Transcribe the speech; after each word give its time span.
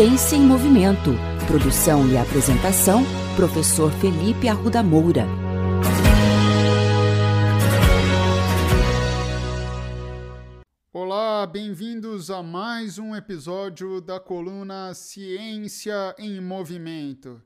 Ciência 0.00 0.34
em 0.34 0.40
Movimento. 0.40 1.10
Produção 1.46 2.08
e 2.10 2.16
apresentação, 2.16 3.02
professor 3.36 3.92
Felipe 3.92 4.48
Arruda 4.48 4.82
Moura. 4.82 5.26
Olá, 10.90 11.46
bem-vindos 11.46 12.30
a 12.30 12.42
mais 12.42 12.98
um 12.98 13.14
episódio 13.14 14.00
da 14.00 14.18
coluna 14.18 14.94
Ciência 14.94 16.14
em 16.18 16.40
Movimento. 16.40 17.42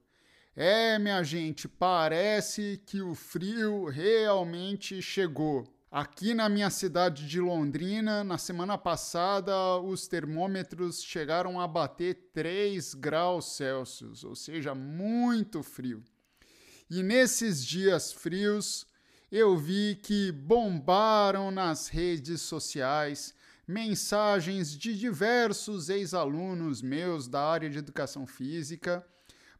É, 0.54 0.96
minha 0.96 1.24
gente, 1.24 1.66
parece 1.66 2.80
que 2.86 3.02
o 3.02 3.16
frio 3.16 3.86
realmente 3.86 5.02
chegou. 5.02 5.73
Aqui 5.96 6.34
na 6.34 6.48
minha 6.48 6.70
cidade 6.70 7.24
de 7.24 7.40
Londrina, 7.40 8.24
na 8.24 8.36
semana 8.36 8.76
passada, 8.76 9.78
os 9.78 10.08
termômetros 10.08 11.00
chegaram 11.00 11.60
a 11.60 11.68
bater 11.68 12.30
3 12.32 12.94
graus 12.94 13.54
Celsius, 13.54 14.24
ou 14.24 14.34
seja, 14.34 14.74
muito 14.74 15.62
frio. 15.62 16.02
E 16.90 17.00
nesses 17.00 17.64
dias 17.64 18.12
frios, 18.12 18.88
eu 19.30 19.56
vi 19.56 19.94
que 20.02 20.32
bombaram 20.32 21.52
nas 21.52 21.86
redes 21.86 22.40
sociais 22.40 23.32
mensagens 23.64 24.76
de 24.76 24.98
diversos 24.98 25.88
ex-alunos 25.88 26.82
meus 26.82 27.28
da 27.28 27.40
área 27.40 27.70
de 27.70 27.78
educação 27.78 28.26
física 28.26 29.06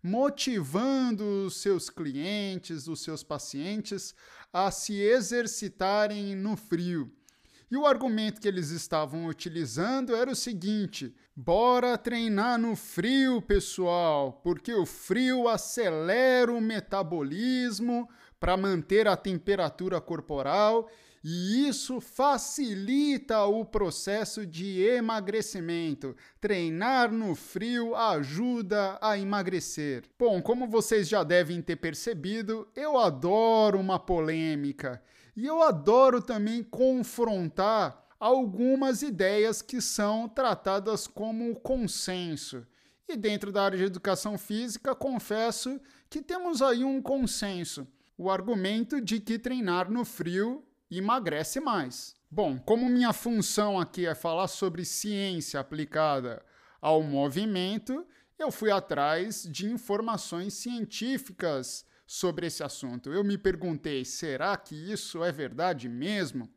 motivando 0.04 1.46
os 1.46 1.56
seus 1.56 1.88
clientes, 1.88 2.86
os 2.86 3.00
seus 3.00 3.24
pacientes 3.24 4.14
a 4.52 4.70
se 4.70 5.00
exercitarem 5.00 6.36
no 6.36 6.58
frio. 6.58 7.10
E 7.70 7.77
o 7.77 7.86
argumento 7.86 8.38
que 8.38 8.46
eles 8.46 8.68
estavam 8.68 9.24
utilizando 9.24 10.14
era 10.14 10.30
o 10.30 10.36
seguinte: 10.36 11.14
bora 11.34 11.96
treinar 11.96 12.58
no 12.58 12.77
frio, 12.77 13.41
pessoal, 13.41 14.34
porque 14.44 14.74
o 14.74 14.84
frio 14.84 15.48
acelera 15.48 16.52
o 16.52 16.61
metabolismo 16.61 18.06
para 18.39 18.58
manter 18.58 19.08
a 19.08 19.16
temperatura 19.16 20.02
corporal 20.02 20.86
e 21.27 21.67
isso 21.67 22.03
facilita 22.03 23.47
o 23.47 23.64
processo 23.64 24.44
de 24.47 24.83
emagrecimento. 24.83 26.14
Treinar 26.39 27.11
no 27.11 27.34
frio 27.34 27.97
ajuda 27.97 28.98
a 29.00 29.17
emagrecer. 29.17 30.05
Bom, 30.19 30.42
como 30.42 30.69
vocês 30.69 31.08
já 31.08 31.25
devem 31.25 31.62
ter 31.62 31.77
percebido, 31.77 32.69
eu 32.77 32.98
adoro 32.98 33.80
uma 33.80 33.98
polêmica 33.98 35.02
e 35.34 35.47
eu 35.47 35.62
adoro 35.62 36.20
também 36.20 36.62
confrontar 36.62 38.05
algumas 38.20 39.00
ideias 39.00 39.62
que 39.62 39.80
são 39.80 40.28
tratadas 40.28 41.06
como 41.06 41.56
consenso. 41.56 42.67
E 43.08 43.17
dentro 43.17 43.50
da 43.50 43.64
área 43.64 43.78
de 43.78 43.84
educação 43.84 44.36
física, 44.36 44.95
confesso 44.95 45.80
que 46.11 46.20
temos 46.20 46.61
aí 46.61 46.84
um 46.84 47.00
consenso. 47.00 47.86
O 48.17 48.30
argumento 48.30 49.00
de 49.00 49.20
que 49.20 49.39
treinar 49.39 49.91
no 49.91 50.05
frio 50.05 50.62
emagrece 50.90 51.60
mais. 51.60 52.14
Bom, 52.30 52.58
como 52.58 52.88
minha 52.88 53.12
função 53.12 53.78
aqui 53.78 54.06
é 54.06 54.14
falar 54.14 54.48
sobre 54.48 54.84
ciência 54.84 55.60
aplicada 55.60 56.44
ao 56.80 57.02
movimento, 57.02 58.06
eu 58.38 58.50
fui 58.50 58.70
atrás 58.70 59.44
de 59.44 59.66
informações 59.70 60.55
científicas 60.55 61.86
sobre 62.06 62.46
esse 62.46 62.62
assunto. 62.62 63.12
Eu 63.12 63.24
me 63.24 63.38
perguntei: 63.38 64.05
será 64.05 64.56
que 64.56 64.74
isso 64.74 65.22
é 65.22 65.32
verdade 65.32 65.88
mesmo? 65.88 66.50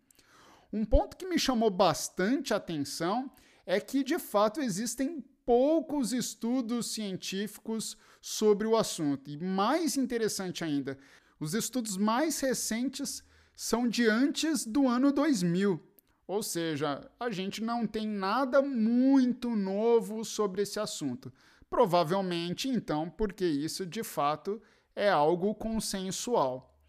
Um 0.72 0.84
ponto 0.84 1.16
que 1.16 1.28
me 1.28 1.40
chamou 1.40 1.70
bastante 1.70 2.54
atenção 2.54 3.32
é 3.66 3.80
que, 3.80 4.04
de 4.04 4.20
fato, 4.20 4.62
existem 4.62 5.24
poucos 5.46 6.12
estudos 6.12 6.92
científicos 6.92 7.98
sobre 8.22 8.68
o 8.68 8.76
assunto. 8.76 9.30
E 9.30 9.38
mais 9.38 9.96
interessante 9.96 10.64
ainda, 10.64 10.98
os 11.40 11.54
estudos 11.54 11.96
mais 11.96 12.40
recentes 12.40 13.24
são 13.58 13.90
de 13.90 14.08
antes 14.08 14.64
do 14.64 14.88
ano 14.88 15.12
2000. 15.12 15.82
Ou 16.28 16.44
seja, 16.44 17.10
a 17.20 17.32
gente 17.32 17.64
não 17.64 17.88
tem 17.88 18.08
nada 18.08 18.62
muito 18.62 19.56
novo 19.56 20.24
sobre 20.24 20.62
esse 20.62 20.80
assunto. 20.80 21.34
Provavelmente, 21.68 22.70
então, 22.70 23.10
porque 23.10 23.46
isso 23.46 23.84
de 23.84 24.04
fato 24.04 24.62
é 24.96 25.10
algo 25.10 25.56
consensual. 25.56 26.80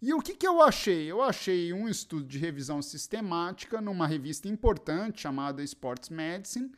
E 0.00 0.14
o 0.14 0.20
que, 0.20 0.34
que 0.34 0.46
eu 0.46 0.62
achei? 0.62 1.10
Eu 1.10 1.20
achei 1.20 1.72
um 1.72 1.88
estudo 1.88 2.24
de 2.24 2.38
revisão 2.38 2.80
sistemática 2.80 3.80
numa 3.80 4.06
revista 4.06 4.46
importante 4.46 5.22
chamada 5.22 5.62
Sports 5.64 6.08
Medicine, 6.08 6.70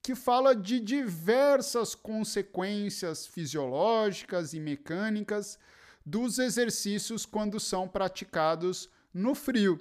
que 0.00 0.14
fala 0.14 0.54
de 0.54 0.78
diversas 0.78 1.94
consequências 1.94 3.26
fisiológicas 3.26 4.54
e 4.54 4.60
mecânicas 4.60 5.58
dos 6.04 6.38
exercícios 6.38 7.24
quando 7.24 7.58
são 7.60 7.88
praticados 7.88 8.88
no 9.12 9.34
frio. 9.34 9.80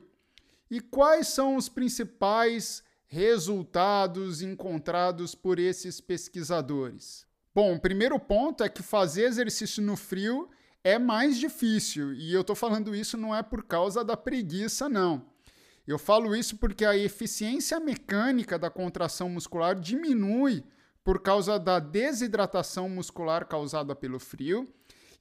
E 0.70 0.80
quais 0.80 1.28
são 1.28 1.56
os 1.56 1.68
principais 1.68 2.84
resultados 3.08 4.42
encontrados 4.42 5.36
por 5.36 5.60
esses 5.60 6.00
pesquisadores? 6.00 7.26
Bom, 7.54 7.76
o 7.76 7.80
primeiro 7.80 8.18
ponto 8.18 8.64
é 8.64 8.70
que 8.70 8.82
fazer 8.82 9.24
exercício 9.24 9.84
no 9.84 9.98
frio 9.98 10.50
é 10.84 10.98
mais 10.98 11.38
difícil, 11.38 12.14
e 12.14 12.34
eu 12.34 12.42
estou 12.42 12.56
falando 12.56 12.96
isso 12.96 13.18
não 13.18 13.36
é 13.36 13.44
por 13.44 13.64
causa 13.64 14.04
da 14.04 14.18
preguiça, 14.18 14.88
não. 14.88 15.30
Eu 15.86 16.00
falo 16.00 16.36
isso 16.36 16.58
porque 16.58 16.86
a 16.86 16.96
eficiência 16.96 17.80
mecânica 17.80 18.58
da 18.58 18.70
contração 18.70 19.30
muscular 19.30 19.76
diminui 19.76 20.64
por 21.04 21.22
causa 21.22 21.60
da 21.60 21.80
desidratação 21.80 22.88
muscular 22.88 23.46
causada 23.46 23.96
pelo 23.96 24.20
frio 24.20 24.72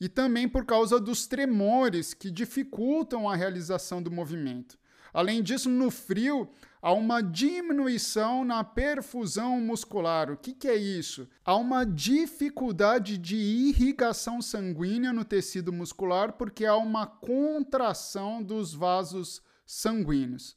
e 0.00 0.08
também 0.08 0.48
por 0.48 0.64
causa 0.64 0.98
dos 0.98 1.26
tremores 1.26 2.14
que 2.14 2.30
dificultam 2.30 3.28
a 3.28 3.36
realização 3.36 4.02
do 4.02 4.10
movimento. 4.10 4.78
Além 5.12 5.42
disso, 5.42 5.68
no 5.68 5.90
frio, 5.90 6.48
há 6.80 6.92
uma 6.92 7.20
diminuição 7.20 8.44
na 8.44 8.62
perfusão 8.62 9.60
muscular. 9.60 10.30
O 10.30 10.36
que, 10.36 10.54
que, 10.54 10.68
é 10.68 10.76
isso? 10.76 11.28
Há 11.44 11.56
uma 11.56 11.84
dificuldade 11.84 13.18
de 13.18 13.36
irrigação 13.36 14.40
sanguínea 14.40 15.12
no 15.12 15.24
tecido 15.24 15.72
muscular 15.72 16.32
porque 16.34 16.64
há 16.64 16.76
uma 16.76 17.06
contração 17.06 18.42
dos 18.42 18.72
vasos 18.72 19.42
sanguíneos. 19.66 20.56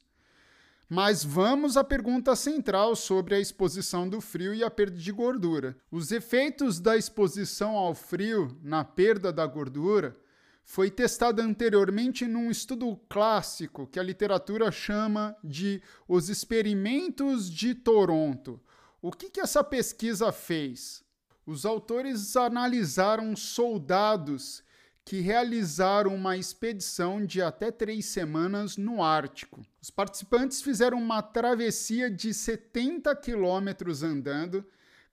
Mas 0.88 1.24
vamos 1.24 1.76
à 1.76 1.84
pergunta 1.84 2.36
central 2.36 2.94
sobre 2.94 3.34
a 3.34 3.40
exposição 3.40 4.08
do 4.08 4.20
frio 4.20 4.54
e 4.54 4.62
a 4.62 4.70
perda 4.70 4.98
de 4.98 5.12
gordura. 5.12 5.76
Os 5.90 6.12
efeitos 6.12 6.78
da 6.78 6.96
exposição 6.96 7.74
ao 7.76 7.94
frio 7.94 8.56
na 8.62 8.84
perda 8.84 9.32
da 9.32 9.46
gordura 9.46 10.16
foi 10.64 10.90
testado 10.90 11.42
anteriormente 11.42 12.26
num 12.26 12.50
estudo 12.50 12.96
clássico 13.08 13.86
que 13.86 13.98
a 13.98 14.02
literatura 14.02 14.70
chama 14.70 15.36
de 15.42 15.82
os 16.08 16.28
experimentos 16.28 17.50
de 17.50 17.74
Toronto. 17.74 18.60
O 19.00 19.10
que, 19.10 19.30
que 19.30 19.40
essa 19.40 19.62
pesquisa 19.62 20.32
fez? 20.32 21.04
Os 21.46 21.66
autores 21.66 22.36
analisaram 22.36 23.36
soldados 23.36 24.62
que 25.04 25.20
realizaram 25.20 26.14
uma 26.14 26.36
expedição 26.36 27.24
de 27.24 27.42
até 27.42 27.70
três 27.70 28.06
semanas 28.06 28.76
no 28.78 29.02
Ártico. 29.02 29.64
Os 29.80 29.90
participantes 29.90 30.62
fizeram 30.62 30.96
uma 30.96 31.20
travessia 31.20 32.10
de 32.10 32.32
70 32.32 33.14
quilômetros 33.16 34.02
andando, 34.02 34.64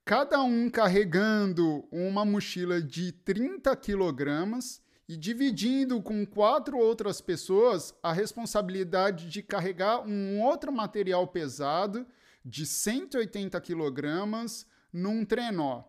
cada 0.04 0.42
um 0.42 0.70
carregando 0.70 1.86
uma 1.92 2.24
mochila 2.24 2.80
de 2.80 3.12
30 3.12 3.76
quilogramas 3.76 4.80
e 5.06 5.14
dividindo 5.14 6.00
com 6.00 6.24
quatro 6.24 6.78
outras 6.78 7.20
pessoas 7.20 7.94
a 8.02 8.14
responsabilidade 8.14 9.28
de 9.28 9.42
carregar 9.42 10.00
um 10.00 10.40
outro 10.40 10.72
material 10.72 11.26
pesado 11.28 12.06
de 12.42 12.64
180 12.64 13.60
quilogramas 13.60 14.66
num 14.90 15.22
trenó. 15.22 15.84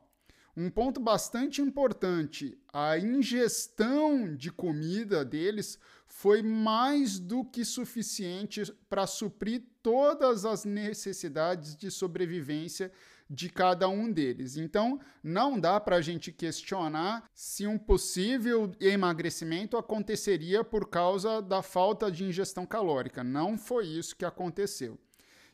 Um 0.55 0.69
ponto 0.69 0.99
bastante 0.99 1.61
importante: 1.61 2.57
a 2.71 2.97
ingestão 2.97 4.35
de 4.35 4.51
comida 4.51 5.25
deles 5.25 5.79
foi 6.05 6.43
mais 6.43 7.19
do 7.19 7.43
que 7.43 7.65
suficiente 7.65 8.63
para 8.87 9.07
suprir 9.07 9.63
todas 9.81 10.45
as 10.45 10.63
necessidades 10.63 11.75
de 11.75 11.89
sobrevivência 11.89 12.91
de 13.27 13.49
cada 13.49 13.89
um 13.89 14.11
deles. 14.11 14.55
Então, 14.57 14.99
não 15.23 15.59
dá 15.59 15.79
para 15.79 15.95
a 15.95 16.01
gente 16.01 16.31
questionar 16.31 17.27
se 17.33 17.65
um 17.65 17.79
possível 17.79 18.71
emagrecimento 18.79 19.75
aconteceria 19.75 20.63
por 20.63 20.87
causa 20.87 21.41
da 21.41 21.63
falta 21.63 22.11
de 22.11 22.23
ingestão 22.23 22.65
calórica. 22.65 23.23
Não 23.23 23.57
foi 23.57 23.87
isso 23.87 24.15
que 24.15 24.25
aconteceu. 24.25 24.99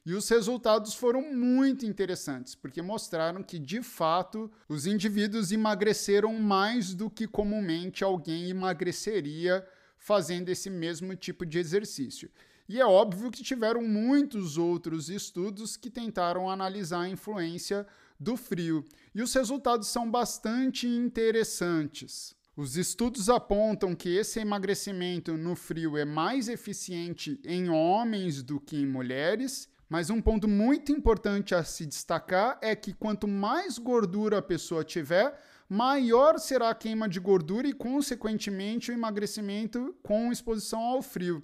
E 0.06 0.13
os 0.13 0.28
resultados 0.30 0.94
foram 0.94 1.34
muito 1.34 1.86
interessantes, 1.86 2.56
porque 2.56 2.81
mostraram 2.81 3.44
que, 3.44 3.60
de 3.60 3.81
fato, 3.81 4.50
os 4.68 4.86
indivíduos 4.86 5.51
emagreceram 5.51 6.34
mais 6.40 6.94
do 6.94 7.10
que 7.10 7.28
comumente 7.28 8.04
alguém 8.04 8.50
emagreceria 8.50 9.66
fazendo 9.98 10.50
esse 10.50 10.69
mesmo 10.69 11.16
tipo 11.16 11.46
de 11.46 11.60
exercício. 11.60 12.31
E 12.68 12.80
é 12.80 12.86
óbvio 12.86 13.31
que 13.31 13.44
tiveram 13.44 13.81
muitos 13.81 14.57
outros 14.57 15.10
estudos 15.10 15.75
que 15.75 15.90
tentaram 15.90 16.50
analisar 16.50 17.01
a 17.01 17.10
influência 17.10 17.86
do 18.19 18.38
frio. 18.38 18.86
E 19.13 19.22
os 19.22 19.34
resultados 19.34 19.88
são 19.88 20.10
bastante 20.10 20.88
interessantes. 20.88 22.36
Os 22.56 22.75
estudos 22.75 23.30
apontam 23.30 23.96
que 23.96 24.10
esse 24.10 24.40
emagrecimento 24.40 25.38
no 25.38 25.56
frio 25.56 25.98
é 25.98 26.06
mais 26.06 26.50
eficiente 26.50 27.40
em 27.46 27.69
homens 27.69 28.44
do 28.44 28.60
que 28.60 28.75
em 28.75 28.86
mulheres, 28.86 29.69
mas 29.89 30.12
um 30.12 30.21
ponto 30.21 30.47
muito 30.47 30.91
importante 30.91 31.56
a 31.56 31.63
se 31.63 31.86
destacar 31.86 32.59
é 32.62 32.75
que 32.75 32.94
quanto 32.94 33.27
mais 33.27 33.80
gordura 33.80 34.38
a 34.38 34.41
pessoa 34.41 34.83
tiver, 34.83 35.36
maior 35.68 36.38
será 36.38 36.69
a 36.69 36.75
queima 36.75 37.09
de 37.09 37.19
gordura 37.19 37.68
e, 37.68 37.74
consequentemente, 37.74 38.91
o 38.91 38.94
emagrecimento 38.94 39.95
com 40.03 40.31
exposição 40.31 40.80
ao 40.80 41.01
frio. 41.01 41.44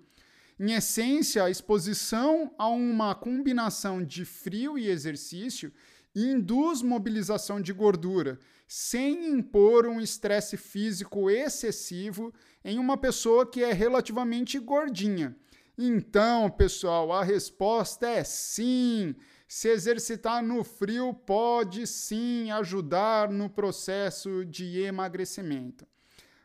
Em 0.59 0.73
essência, 0.73 1.43
a 1.43 1.49
exposição 1.49 2.53
a 2.57 2.69
uma 2.69 3.15
combinação 3.15 4.03
de 4.03 4.23
frio 4.23 4.77
e 4.77 4.87
exercício 4.87 5.73
induz 6.15 6.81
mobilização 6.81 7.59
de 7.59 7.73
gordura, 7.73 8.39
sem 8.67 9.27
impor 9.27 9.85
um 9.85 9.99
estresse 9.99 10.55
físico 10.55 11.29
excessivo 11.29 12.33
em 12.63 12.79
uma 12.79 12.95
pessoa 12.95 13.45
que 13.45 13.63
é 13.63 13.73
relativamente 13.73 14.57
gordinha. 14.59 15.35
Então, 15.77 16.49
pessoal, 16.49 17.11
a 17.11 17.23
resposta 17.23 18.07
é 18.07 18.23
sim. 18.23 19.15
Se 19.47 19.69
exercitar 19.69 20.41
no 20.41 20.63
frio 20.63 21.13
pode 21.13 21.85
sim 21.85 22.49
ajudar 22.51 23.29
no 23.29 23.49
processo 23.49 24.45
de 24.45 24.81
emagrecimento. 24.81 25.85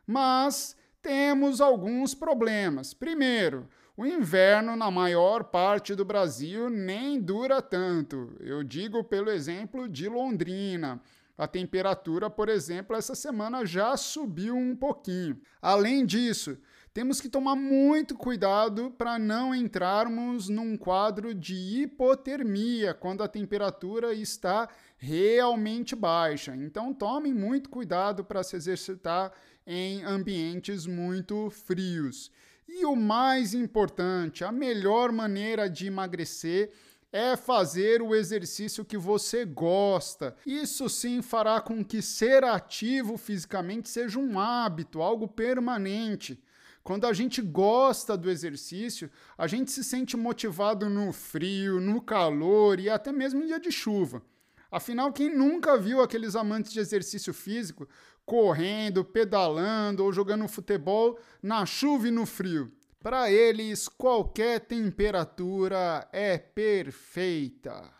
Mas 0.07 0.77
temos 1.01 1.61
alguns 1.61 2.15
problemas. 2.15 2.93
Primeiro, 2.93 3.69
o 3.97 4.05
inverno 4.05 4.77
na 4.77 4.91
maior 4.91 5.45
parte 5.45 5.95
do 5.95 6.05
Brasil 6.05 6.69
nem 6.69 7.21
dura 7.21 7.63
tanto. 7.63 8.35
Eu 8.41 8.63
digo 8.65 9.05
pelo 9.05 9.31
exemplo 9.31 9.89
de 9.89 10.09
Londrina. 10.09 11.01
A 11.39 11.47
temperatura, 11.47 12.29
por 12.29 12.49
exemplo, 12.49 12.95
essa 12.95 13.15
semana 13.15 13.65
já 13.65 13.97
subiu 13.97 14.55
um 14.55 14.77
pouquinho. 14.77 15.41
Além 15.63 16.05
disso, 16.05 16.59
temos 16.93 17.21
que 17.21 17.29
tomar 17.29 17.55
muito 17.55 18.17
cuidado 18.17 18.91
para 18.91 19.19
não 19.19 19.55
entrarmos 19.55 20.49
num 20.49 20.77
quadro 20.77 21.33
de 21.33 21.55
hipotermia 21.55 22.93
quando 22.93 23.23
a 23.23 23.29
temperatura 23.29 24.13
está 24.13 24.69
realmente 24.99 25.95
baixa. 25.95 26.55
Então, 26.57 26.93
tomem 26.93 27.33
muito 27.33 27.71
cuidado 27.71 28.25
para 28.25 28.43
se 28.43 28.57
exercitar 28.57 29.33
em 29.65 30.03
ambientes 30.03 30.85
muito 30.85 31.49
frios. 31.51 32.31
E 32.69 32.85
o 32.85 32.97
mais 32.97 33.55
importante, 33.55 34.45
a 34.45 34.51
melhor 34.51 35.13
maneira 35.13 35.71
de 35.71 35.87
emagrecer 35.87 36.73
é 37.13 37.37
fazer 37.37 38.03
o 38.03 38.15
exercício 38.15 38.85
que 38.85 38.97
você 38.97 39.45
gosta. 39.45 40.37
Isso 40.45 40.89
sim 40.89 41.23
fará 41.23 41.61
com 41.61 41.85
que 41.85 42.03
ser 42.03 42.45
ativo 42.45 43.17
fisicamente 43.17 43.89
seja 43.89 44.19
um 44.19 44.39
hábito, 44.39 45.03
algo 45.03 45.27
permanente. 45.27 46.41
Quando 46.83 47.07
a 47.07 47.13
gente 47.13 47.43
gosta 47.43 48.17
do 48.17 48.31
exercício, 48.31 49.11
a 49.37 49.47
gente 49.47 49.71
se 49.71 49.85
sente 49.85 50.17
motivado 50.17 50.89
no 50.89 51.13
frio, 51.13 51.81
no 51.81 52.01
calor 52.01 52.81
e 52.81 52.89
até 52.89 53.13
mesmo 53.13 53.43
em 53.43 53.47
dia 53.47 53.61
de 53.61 53.71
chuva. 53.71 54.23
Afinal, 54.71 55.13
quem 55.13 55.35
nunca 55.35 55.77
viu 55.77 56.01
aqueles 56.01 56.35
amantes 56.35 56.73
de 56.73 56.81
exercício 56.81 57.35
físico 57.35 57.89
correndo, 58.25 59.05
pedalando 59.05 60.05
ou 60.05 60.13
jogando 60.13 60.47
futebol 60.49 61.19
na 61.43 61.67
chuva 61.67 62.09
e 62.09 62.11
no 62.11 62.25
frio? 62.25 62.73
Para 63.03 63.31
eles, 63.31 63.89
qualquer 63.89 64.61
temperatura 64.61 66.09
é 66.13 66.39
perfeita. 66.39 68.00